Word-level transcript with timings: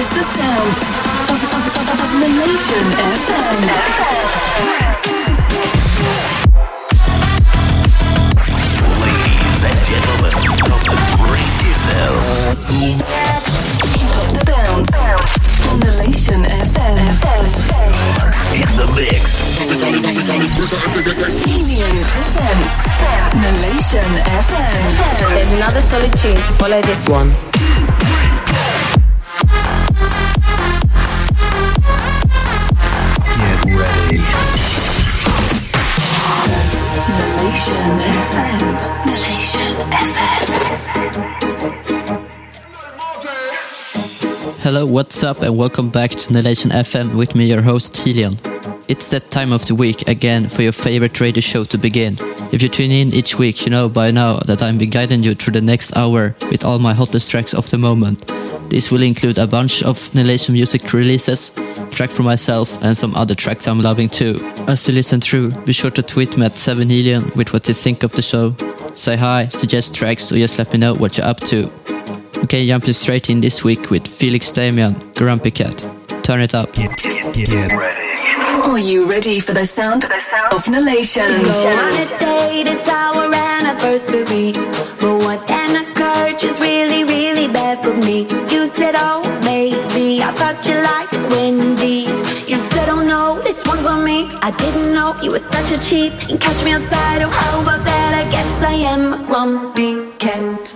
is 0.00 0.08
the 0.16 0.22
sound 0.22 0.72
of, 1.28 1.40
of, 1.44 1.64
of, 1.76 2.00
of 2.00 2.10
Nation 2.20 2.84
FM. 3.20 3.58
Ladies 9.04 9.60
and 9.68 9.78
gentlemen, 9.84 10.32
brace 11.20 11.60
yourselves. 11.68 12.38
Keep 13.92 14.16
up 14.16 14.28
the 14.32 14.44
bounce 14.48 14.94
on 15.68 15.80
Nation 16.00 16.40
FM. 16.48 16.96
In 18.56 18.70
the 18.80 18.86
mix. 18.96 19.60
Helion 21.44 21.96
presents 22.08 22.74
Nation 23.60 24.10
FM. 24.24 24.80
There's 25.28 25.52
another 25.52 25.82
solid 25.82 26.16
tune 26.16 26.36
to 26.36 26.52
follow 26.54 26.80
this 26.80 27.06
one. 27.06 27.59
Hello, 44.62 44.84
what's 44.84 45.24
up, 45.24 45.40
and 45.40 45.56
welcome 45.56 45.88
back 45.88 46.10
to 46.10 46.42
Nation 46.42 46.70
FM 46.70 47.16
with 47.16 47.34
me, 47.34 47.46
your 47.46 47.62
host 47.62 47.94
Helion. 47.94 48.36
It's 48.88 49.08
that 49.08 49.30
time 49.30 49.54
of 49.54 49.64
the 49.64 49.74
week 49.74 50.06
again 50.06 50.50
for 50.50 50.60
your 50.60 50.72
favorite 50.72 51.18
radio 51.18 51.40
show 51.40 51.64
to 51.64 51.78
begin. 51.78 52.18
If 52.52 52.62
you 52.62 52.68
tune 52.68 52.90
in 52.90 53.14
each 53.14 53.38
week, 53.38 53.64
you 53.64 53.70
know 53.70 53.88
by 53.88 54.10
now 54.10 54.40
that 54.40 54.60
I'm 54.60 54.76
guiding 54.76 55.22
you 55.22 55.34
through 55.34 55.54
the 55.54 55.62
next 55.62 55.96
hour 55.96 56.36
with 56.50 56.62
all 56.62 56.78
my 56.78 56.92
hottest 56.92 57.30
tracks 57.30 57.54
of 57.54 57.70
the 57.70 57.78
moment. 57.78 58.26
This 58.68 58.90
will 58.90 59.02
include 59.02 59.38
a 59.38 59.46
bunch 59.46 59.82
of 59.82 60.14
Nation 60.14 60.52
music 60.52 60.92
releases, 60.92 61.52
track 61.90 62.10
for 62.10 62.22
myself, 62.22 62.82
and 62.84 62.94
some 62.94 63.14
other 63.14 63.34
tracks 63.34 63.66
I'm 63.66 63.80
loving 63.80 64.10
too. 64.10 64.40
As 64.68 64.86
you 64.86 64.92
listen 64.92 65.22
through, 65.22 65.52
be 65.62 65.72
sure 65.72 65.90
to 65.90 66.02
tweet 66.02 66.36
me 66.36 66.44
at 66.44 66.52
7helion 66.52 67.34
with 67.34 67.54
what 67.54 67.66
you 67.66 67.72
think 67.72 68.02
of 68.02 68.12
the 68.12 68.20
show. 68.20 68.54
Say 68.94 69.16
hi, 69.16 69.48
suggest 69.48 69.94
tracks, 69.94 70.30
or 70.30 70.36
just 70.36 70.58
let 70.58 70.70
me 70.70 70.78
know 70.78 70.94
what 70.94 71.16
you're 71.16 71.26
up 71.26 71.40
to. 71.44 71.70
Okay, 72.44 72.66
jumping 72.66 72.92
straight 72.94 73.30
in 73.30 73.40
this 73.40 73.62
week 73.62 73.90
with 73.90 74.08
Felix 74.08 74.50
Damian, 74.50 74.94
Grumpy 75.14 75.50
Cat. 75.50 75.84
Turn 76.24 76.40
it 76.40 76.54
up. 76.54 76.72
Get, 76.72 76.96
get, 76.96 77.34
get 77.34 77.72
ready. 77.72 78.00
Are 78.66 78.78
you 78.78 79.04
ready 79.04 79.40
for 79.40 79.52
the 79.52 79.64
sound 79.64 80.04
of 80.50 80.68
Nation? 80.68 81.22
Go 81.42 81.50
on 81.50 81.92
a 81.94 82.06
date, 82.18 82.66
it's 82.66 82.88
our 82.88 83.32
anniversary. 83.32 84.52
But 85.00 85.18
what 85.24 85.46
then 85.46 85.84
occurred 85.84 86.38
just 86.38 86.60
really, 86.60 87.04
really 87.04 87.46
bad 87.46 87.82
for 87.82 87.94
me. 87.94 88.22
You 88.52 88.66
said, 88.66 88.94
oh, 88.96 89.22
maybe 89.44 90.22
I 90.22 90.32
thought 90.32 90.64
you 90.66 90.74
liked 90.74 91.12
Wendy's. 91.30 92.48
You 92.48 92.58
said, 92.58 92.88
oh 92.88 93.02
no, 93.02 93.40
this 93.42 93.64
one's 93.66 93.86
on 93.86 94.04
me. 94.04 94.28
I 94.40 94.50
didn't 94.52 94.94
know 94.94 95.14
you 95.22 95.30
were 95.30 95.38
such 95.38 95.70
a 95.72 95.78
cheap. 95.78 96.12
And 96.30 96.40
catch 96.40 96.64
me 96.64 96.72
outside, 96.72 97.22
oh, 97.22 97.30
how 97.30 97.62
about 97.62 97.84
that? 97.84 98.14
I 98.14 98.30
guess 98.30 98.62
I 98.62 98.72
am 98.72 99.12
a 99.12 99.26
grumpy 99.26 100.10
cat. 100.18 100.74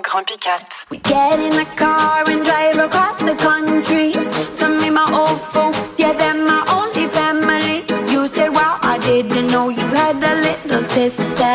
Grumpy 0.00 0.36
Cat. 0.38 0.70
We 0.90 0.98
get 0.98 1.38
in 1.38 1.52
the 1.52 1.66
car 1.76 2.24
and 2.26 2.44
drive 2.44 2.78
across 2.78 3.18
the 3.20 3.34
country. 3.34 4.12
To 4.56 4.68
me, 4.80 4.88
my 4.88 5.06
old 5.12 5.40
folks, 5.40 5.98
yeah, 5.98 6.12
they're 6.12 6.34
my 6.34 6.64
only 6.70 7.08
family. 7.08 7.84
You 8.10 8.26
said, 8.26 8.50
wow, 8.54 8.78
I 8.80 8.98
didn't 8.98 9.50
know 9.50 9.68
you 9.68 9.86
had 9.88 10.16
a 10.16 10.34
little 10.48 10.82
sister. 10.88 11.54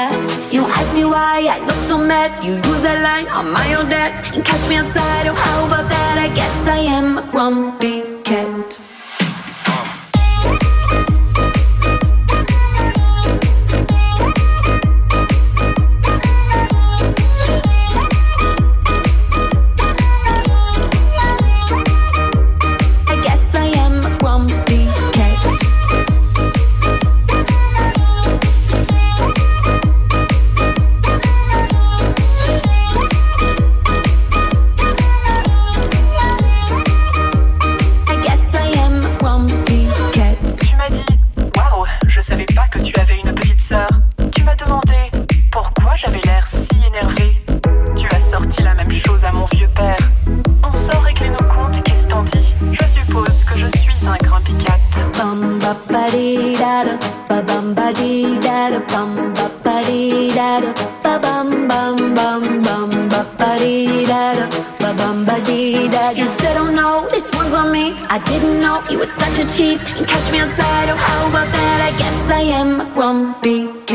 You 0.56 0.66
asked 0.66 0.94
me 0.94 1.06
why 1.06 1.48
I 1.50 1.60
look 1.66 1.82
so 1.90 1.98
mad. 1.98 2.44
You 2.46 2.54
use 2.54 2.82
that 2.84 3.02
line 3.02 3.28
on 3.30 3.52
my 3.52 3.74
own 3.74 3.90
dad 3.90 4.12
and 4.36 4.46
catch 4.46 4.70
me 4.70 4.76
outside. 4.76 5.26
Oh, 5.28 5.34
how 5.34 5.66
about 5.66 5.90
that? 5.90 6.18
I 6.20 6.28
guess 6.36 6.68
I 6.68 6.80
am 6.80 7.18
a 7.18 7.24
grumpy 7.32 8.07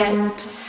cat. 0.02 0.61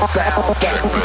Bounce 0.00 0.16
low. 0.16 0.99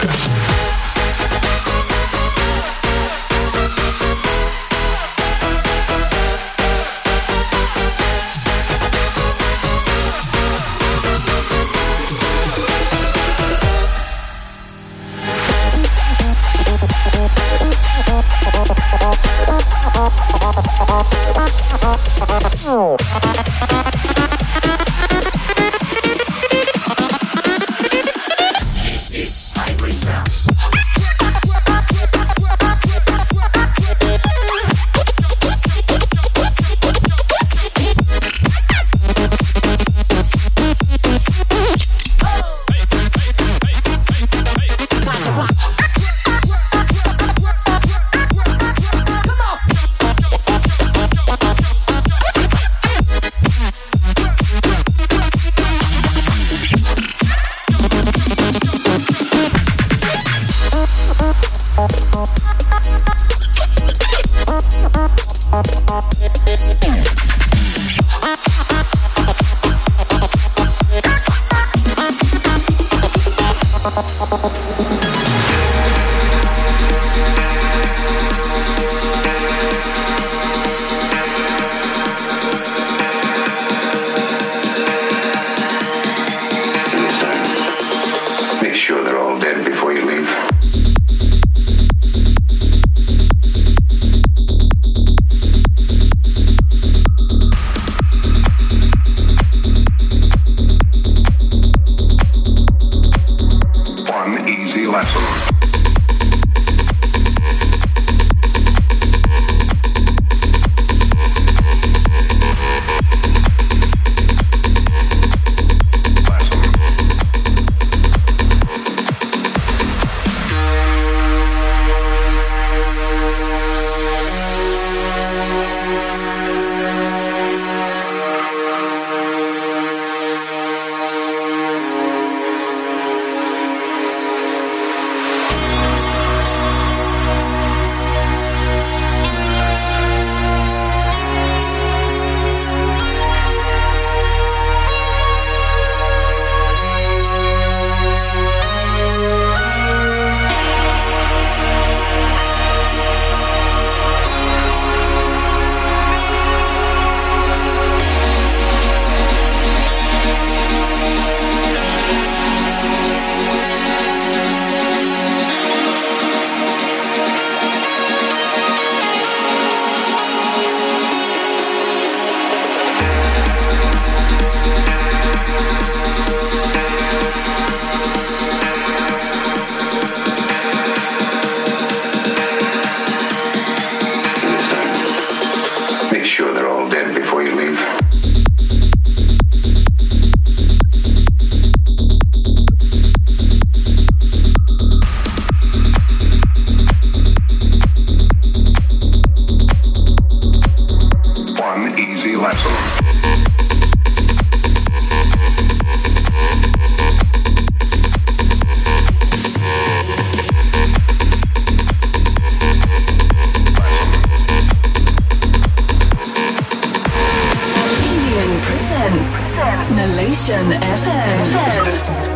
presents 218.95 219.45
Malaysian 219.91 220.71
FM. 220.71 222.34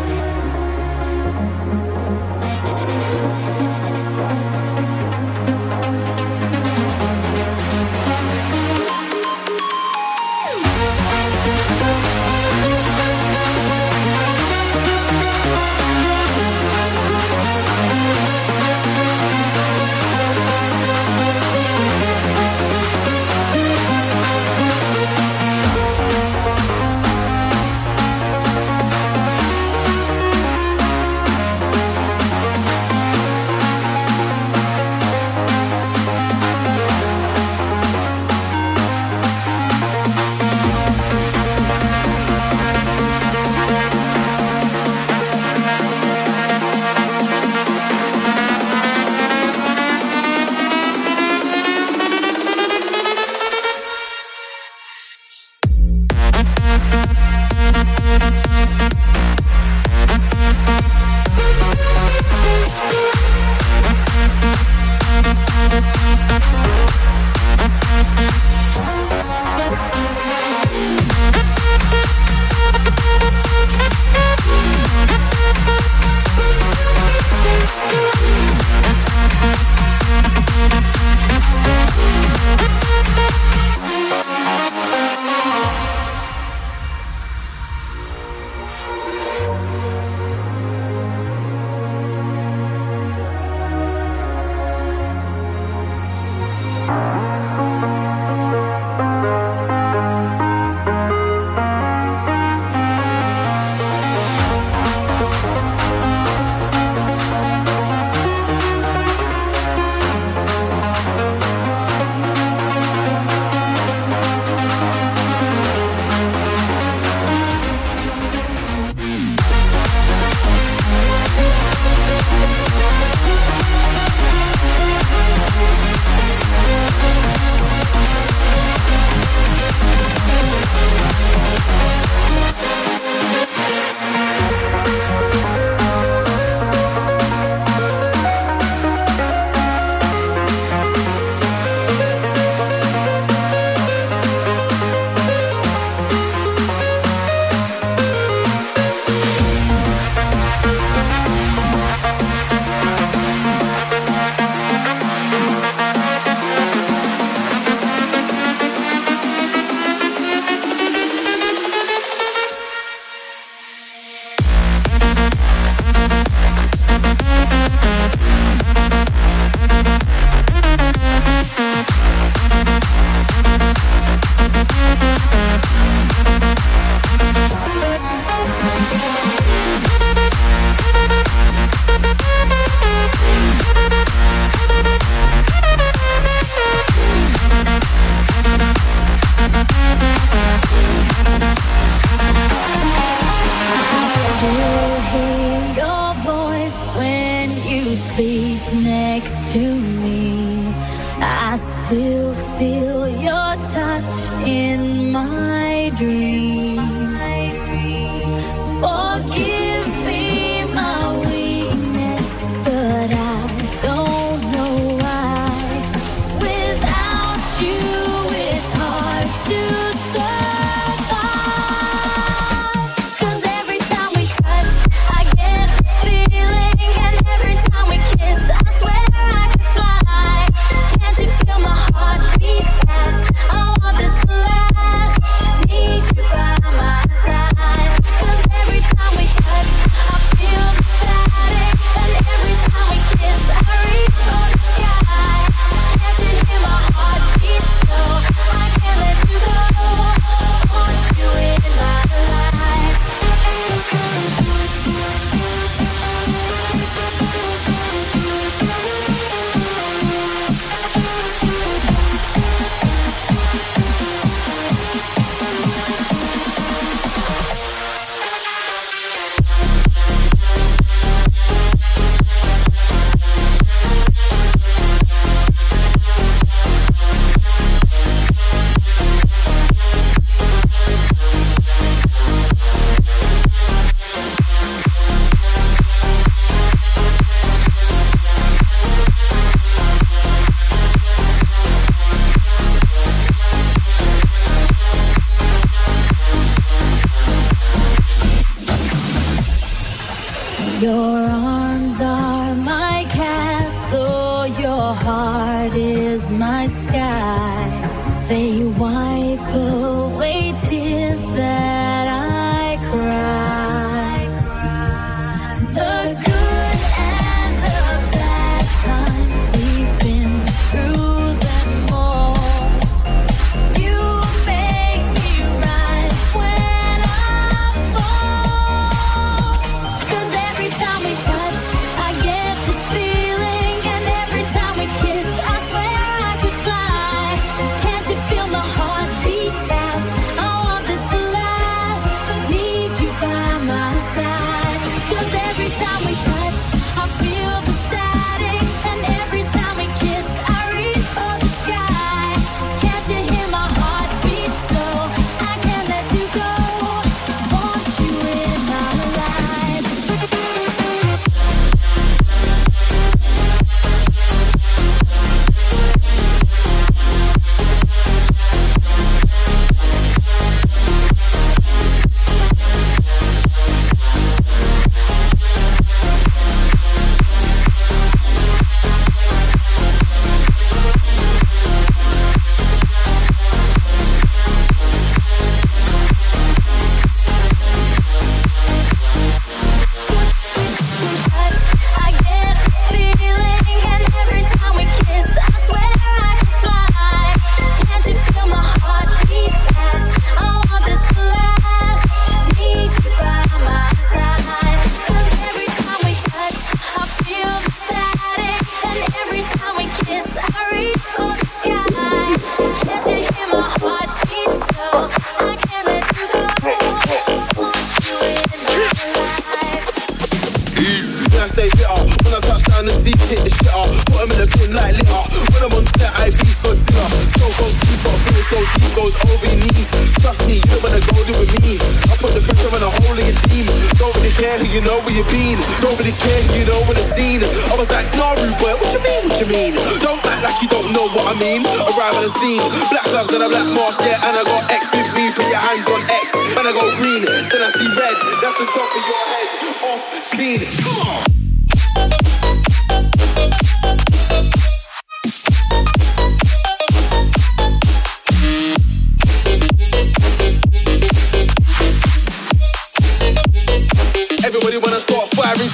care 434.40 434.56
who 434.56 434.68
you 434.72 434.82
know 434.82 435.04
where 435.04 435.12
you've 435.12 435.28
been. 435.28 435.60
Don't 435.84 436.00
really 436.00 436.16
care 436.16 436.40
who 436.48 436.64
you 436.64 436.66
know 436.66 436.80
in 436.88 436.96
the 436.96 437.04
scene. 437.04 437.44
I 437.44 437.76
was 437.76 437.92
like, 437.92 438.08
Naru, 438.16 438.48
where? 438.64 438.80
what 438.80 438.90
you 438.96 439.04
mean, 439.04 439.22
what 439.28 439.36
you 439.36 439.48
mean? 439.52 439.76
Don't 440.00 440.24
act 440.24 440.42
like 440.48 440.58
you 440.64 440.72
don't 440.72 440.96
know 440.96 441.12
what 441.12 441.28
I 441.28 441.36
mean. 441.36 441.68
Arrive 441.68 442.16
at 442.16 442.24
the 442.24 442.34
scene, 442.40 442.64
black 442.88 443.06
gloves 443.12 443.36
and 443.36 443.44
a 443.44 443.50
black 443.52 443.68
mask, 443.76 444.00
yeah, 444.08 444.16
and 444.24 444.34
I 444.40 444.44
got 444.48 444.64
X 444.72 444.88
with 444.96 445.12
me. 445.14 445.28
Put 445.36 445.46
your 445.52 445.60
hands 445.60 445.86
on 445.92 446.00
X, 446.08 446.32
and 446.56 446.64
I 446.64 446.72
go 446.72 446.88
green, 446.96 447.28
then 447.28 447.62
I 447.62 447.70
see 447.76 447.90
red. 448.00 448.16
That's 448.40 448.58
the 448.58 448.68
top 448.72 448.90
of 448.96 449.04
your 449.04 449.24
head, 449.28 449.48
off 449.92 450.04
clean. 450.32 450.60
Come 450.88 451.00
on. 451.04 451.39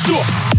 shorts. 0.06 0.55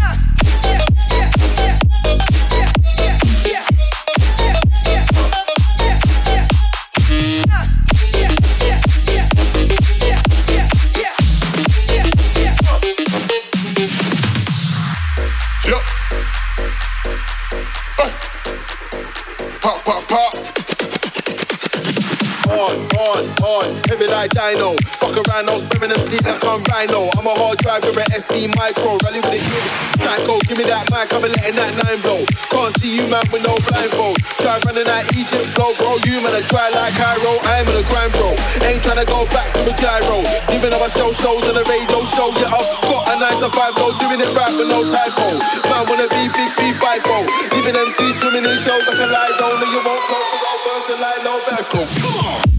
SD 28.37 28.53
micro, 28.53 28.93
rally 29.01 29.17
with 29.17 29.33
a 29.33 29.41
kid. 29.41 29.65
Psycho, 29.97 30.37
give 30.45 30.61
me 30.61 30.65
that 30.69 30.85
mic, 30.93 31.09
I'm 31.09 31.25
letting 31.25 31.57
that 31.57 31.73
nine 31.81 31.97
blow. 32.05 32.21
Can't 32.53 32.69
see 32.77 33.01
you, 33.01 33.05
man, 33.09 33.25
with 33.33 33.41
no 33.41 33.57
blindfold. 33.65 34.21
Try 34.37 34.61
running 34.61 34.85
that 34.85 35.09
Egypt 35.17 35.49
flow, 35.57 35.73
bro. 35.81 35.97
You 36.05 36.21
man, 36.21 36.37
I 36.37 36.45
dry 36.45 36.69
like 36.69 36.93
Cairo. 36.93 37.33
I'm 37.49 37.65
in 37.65 37.81
a 37.81 37.83
grind, 37.89 38.13
bro. 38.13 38.37
Ain't 38.61 38.85
trying 38.85 39.01
to 39.01 39.07
go 39.09 39.25
back 39.33 39.49
to 39.57 39.61
the 39.65 39.73
gyro. 39.73 40.21
Even 40.53 40.69
though 40.69 40.85
I 40.85 40.89
show 40.93 41.09
shows 41.17 41.49
on 41.49 41.57
the 41.57 41.65
radio 41.65 41.97
show, 42.13 42.29
yeah, 42.37 42.53
I've 42.53 42.69
got 42.85 43.09
a 43.09 43.13
9 43.17 43.41
to 43.41 43.49
5 43.49 43.73
though, 43.73 43.93
doing 44.05 44.21
it 44.21 44.29
right 44.37 44.53
with 44.53 44.69
no 44.69 44.85
typo. 44.85 45.27
Man, 45.73 45.81
wanna 45.89 46.05
be 46.13 46.29
big, 46.29 46.77
five, 46.77 47.01
bro. 47.01 47.17
Even 47.57 47.73
MC 47.73 48.13
swimming 48.21 48.45
in 48.45 48.57
shows 48.61 48.85
like 48.85 49.01
a 49.01 49.07
lie, 49.09 49.33
don't 49.41 49.65
you 49.65 49.81
won't 49.81 50.03
go, 50.05 50.19
version 50.61 50.97
like 51.01 51.21
no 51.25 51.33
back, 51.49 51.65
Come 51.73 52.21
on. 52.21 52.56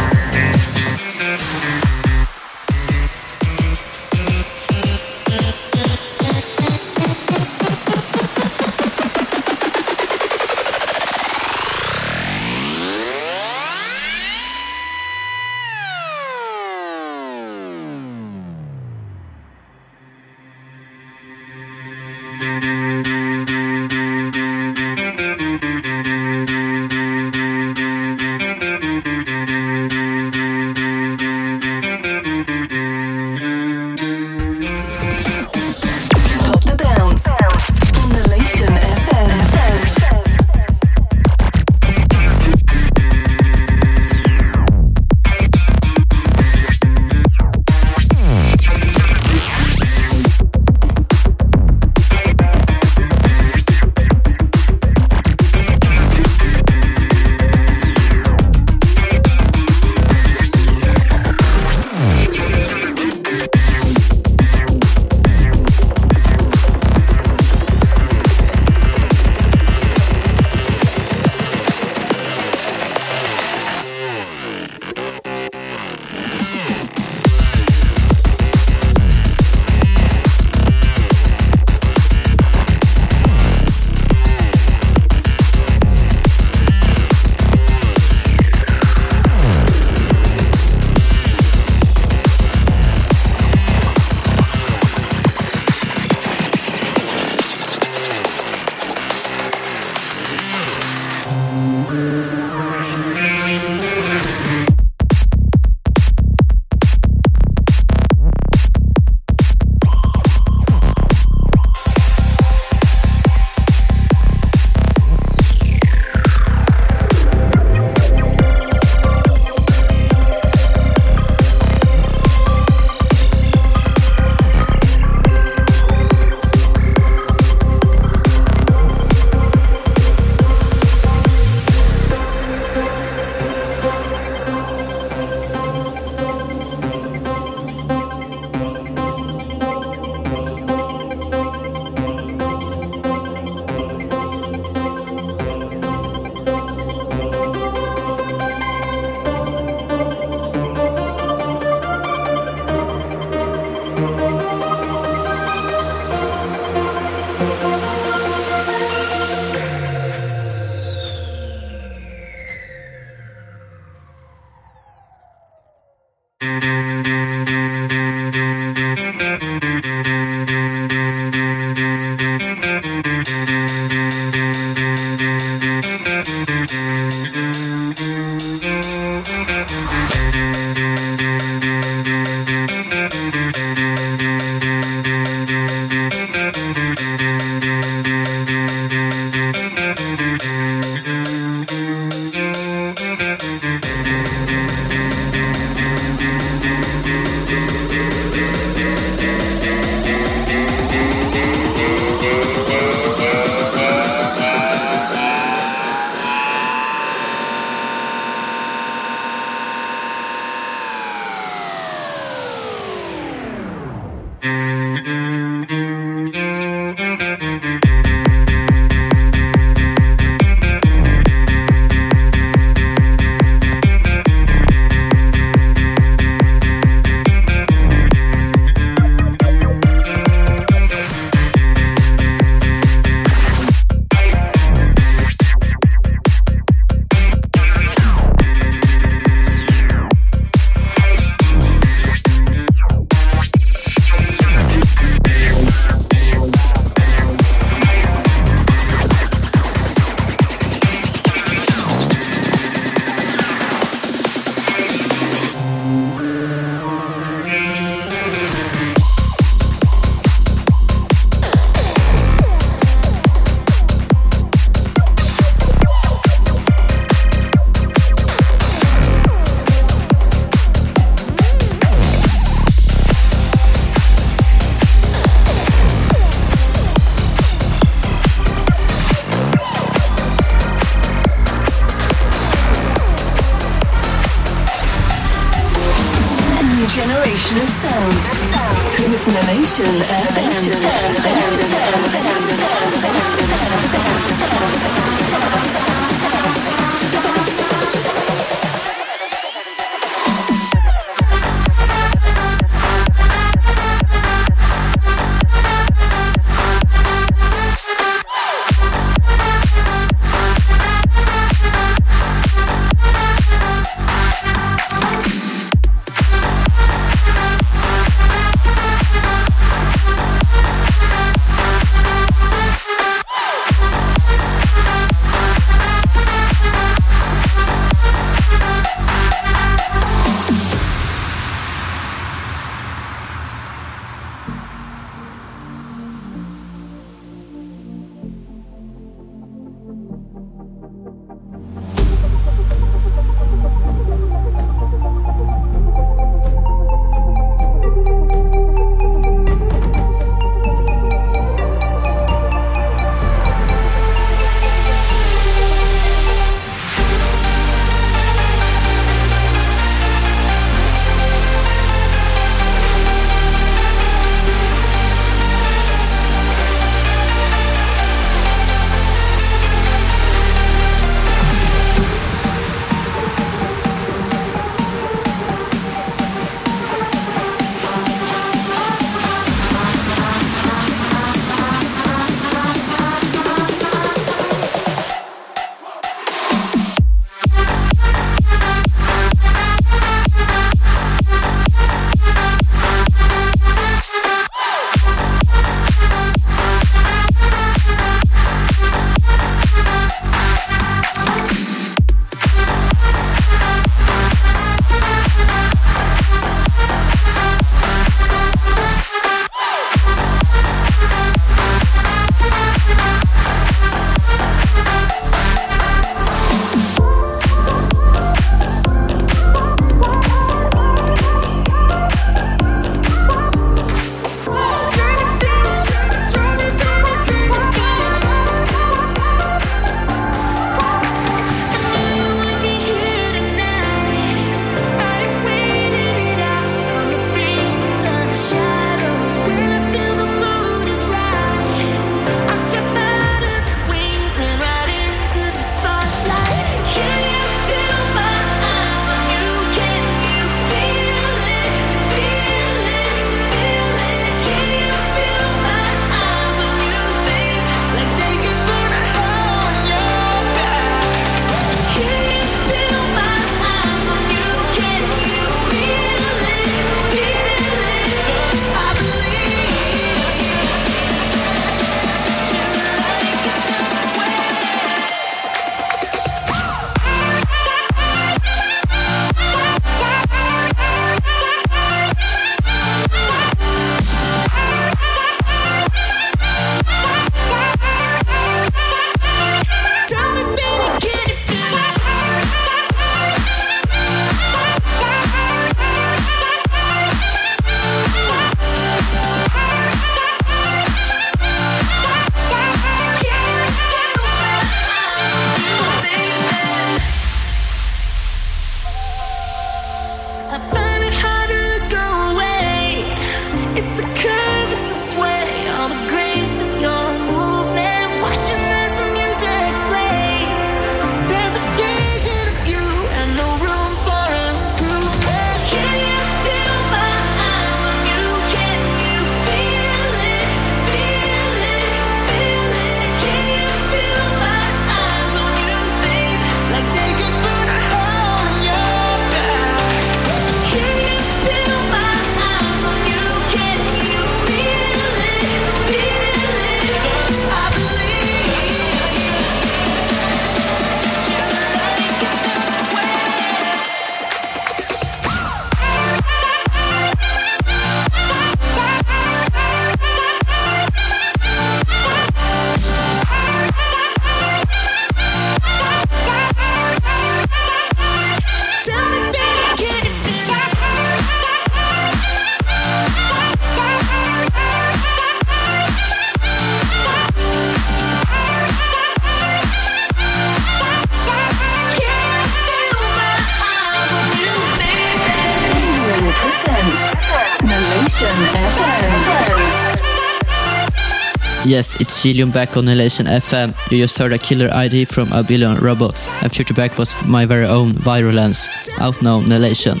Yes, 591.68 592.00
it's 592.00 592.24
Helion 592.24 592.50
back 592.50 592.78
on 592.78 592.88
Elation 592.88 593.26
FM. 593.26 593.76
You 593.92 593.98
just 594.04 594.16
heard 594.16 594.32
a 594.32 594.38
killer 594.38 594.72
ID 594.72 595.04
from 595.04 595.30
A 595.32 595.42
Billion 595.42 595.76
Robots, 595.76 596.30
and 596.42 596.50
Future 596.50 596.72
Back 596.72 596.96
was 596.96 597.12
my 597.26 597.44
very 597.44 597.66
own 597.66 597.92
Virulence, 597.92 598.66
out 598.98 599.20
now 599.20 599.42
Nelation. 599.42 600.00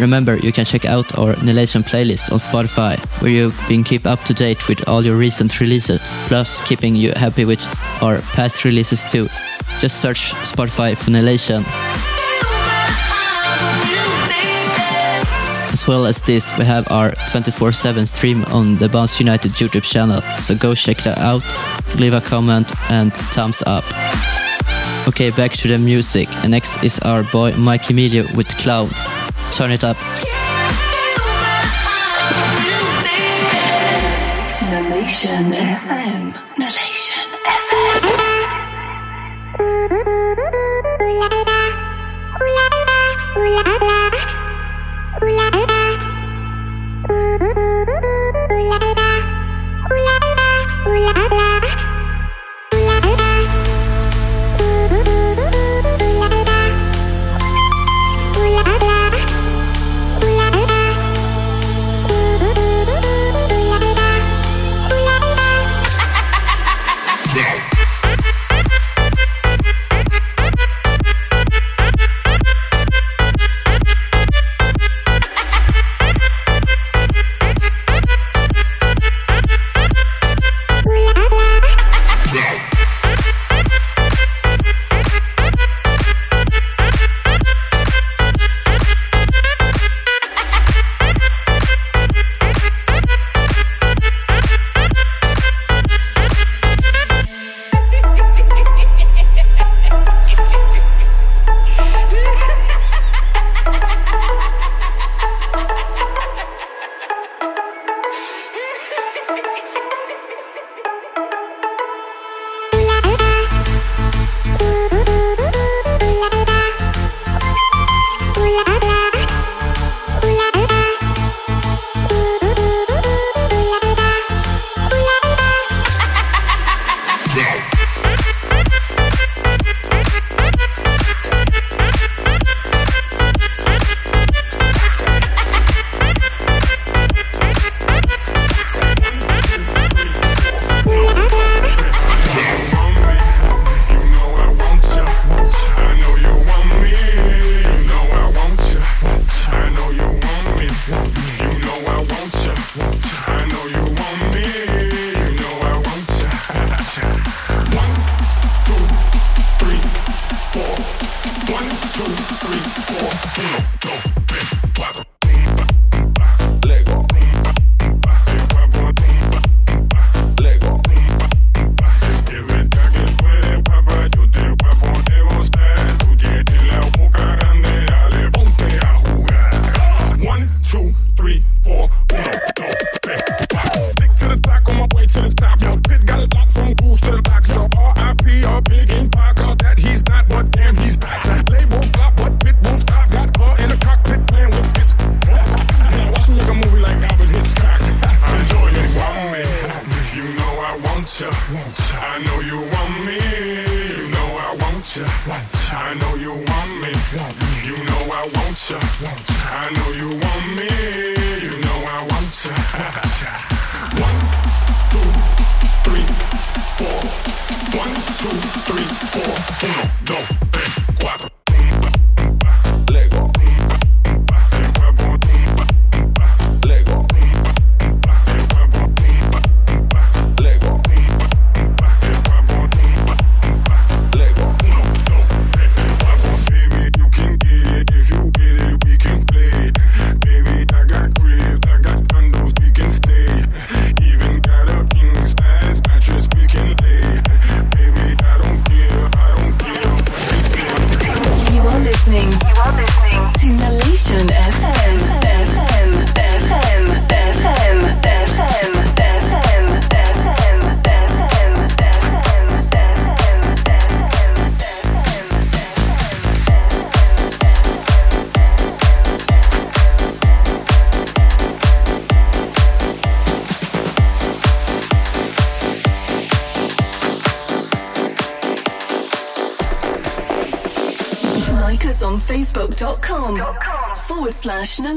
Remember, 0.00 0.36
you 0.36 0.52
can 0.52 0.64
check 0.64 0.84
out 0.84 1.18
our 1.18 1.34
Nelation 1.42 1.82
playlist 1.82 2.30
on 2.30 2.38
Spotify, 2.38 2.96
where 3.20 3.32
you 3.32 3.50
can 3.66 3.82
keep 3.82 4.06
up 4.06 4.20
to 4.26 4.32
date 4.32 4.68
with 4.68 4.88
all 4.88 5.04
your 5.04 5.16
recent 5.16 5.58
releases, 5.58 6.00
plus 6.28 6.64
keeping 6.68 6.94
you 6.94 7.10
happy 7.16 7.44
with 7.44 7.66
our 8.00 8.20
past 8.36 8.64
releases 8.64 9.02
too. 9.10 9.26
Just 9.80 10.00
search 10.00 10.30
Spotify 10.30 10.96
for 10.96 11.10
Nelation. 11.10 11.64
Well 15.88 16.04
as 16.04 16.20
this, 16.20 16.56
we 16.58 16.64
have 16.66 16.90
our 16.92 17.14
24 17.32 17.72
7 17.72 18.04
stream 18.04 18.44
on 18.52 18.76
the 18.76 18.88
Bounce 18.90 19.18
United 19.18 19.52
YouTube 19.52 19.82
channel, 19.82 20.20
so 20.38 20.54
go 20.54 20.74
check 20.74 20.98
that 20.98 21.16
out, 21.16 21.42
leave 21.98 22.12
a 22.12 22.20
comment, 22.20 22.70
and 22.90 23.12
thumbs 23.12 23.62
up. 23.66 23.84
Okay, 25.08 25.30
back 25.30 25.52
to 25.52 25.68
the 25.68 25.78
music, 25.78 26.28
and 26.44 26.50
next 26.50 26.84
is 26.84 26.98
our 27.00 27.24
boy 27.32 27.52
Mike 27.56 27.88
Emilio 27.88 28.24
with 28.36 28.48
Clown. 28.58 28.90
Turn 29.52 29.70
it 29.70 29.82
up. 29.82 29.96
Nation 34.90 35.52
FM. 35.52 36.34
Nation 36.58 37.28
FM. 37.46 38.28
You 45.20 45.77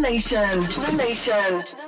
slash 0.01 0.37
Nation. 0.71 0.97
Nation. 0.97 1.80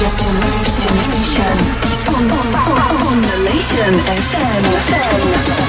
Generation, 0.00 0.96
Generation, 3.20 3.92
FM. 4.08 5.59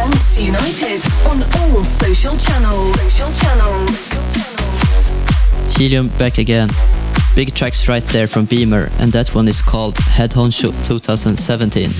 United 0.00 1.02
on 1.26 1.42
all 1.58 1.84
social 1.84 2.34
channels. 2.34 2.96
Helion 5.74 6.08
back 6.18 6.38
again. 6.38 6.70
Big 7.36 7.54
tracks 7.54 7.86
right 7.86 8.02
there 8.04 8.26
from 8.26 8.46
Beamer, 8.46 8.90
and 8.98 9.12
that 9.12 9.34
one 9.34 9.46
is 9.46 9.60
called 9.60 9.98
Head 9.98 10.30
Honcho 10.30 10.72
2017. 10.86 11.90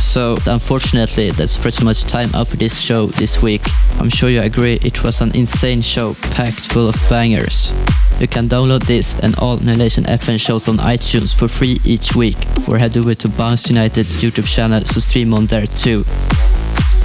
So, 0.00 0.38
unfortunately, 0.46 1.32
that's 1.32 1.58
pretty 1.58 1.84
much 1.84 2.04
time 2.04 2.30
out 2.34 2.48
for 2.48 2.56
this 2.56 2.80
show 2.80 3.08
this 3.08 3.42
week. 3.42 3.68
I'm 3.98 4.08
sure 4.08 4.30
you 4.30 4.40
agree 4.40 4.78
it 4.82 5.04
was 5.04 5.20
an 5.20 5.36
insane 5.36 5.82
show 5.82 6.14
packed 6.32 6.60
full 6.60 6.88
of 6.88 6.96
bangers. 7.10 7.72
You 8.20 8.26
can 8.28 8.48
download 8.48 8.86
this 8.86 9.18
and 9.20 9.36
all 9.36 9.58
Nation 9.58 10.04
FM 10.04 10.40
shows 10.40 10.66
on 10.66 10.78
iTunes 10.78 11.38
for 11.38 11.46
free 11.46 11.78
each 11.84 12.16
week, 12.16 12.38
or 12.66 12.78
head 12.78 12.96
over 12.96 13.14
to 13.14 13.28
Bounce 13.28 13.68
United 13.68 14.06
YouTube 14.06 14.46
channel 14.46 14.80
to 14.80 15.00
stream 15.00 15.34
on 15.34 15.44
there 15.44 15.66
too. 15.66 16.04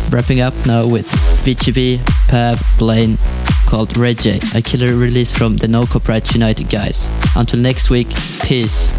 Wrapping 0.10 0.40
up 0.40 0.54
now 0.66 0.88
with 0.88 1.06
VGB, 1.44 2.00
Pav, 2.28 2.62
Blaine, 2.78 3.18
called 3.68 3.90
Reggae, 3.96 4.40
a 4.56 4.62
killer 4.62 4.96
release 4.96 5.32
from 5.32 5.58
the 5.58 5.68
No 5.68 5.86
Copyright 5.86 6.34
United 6.34 6.70
guys. 6.70 7.10
Until 7.36 7.60
next 7.60 7.90
week, 7.90 8.08
peace. 8.42 8.92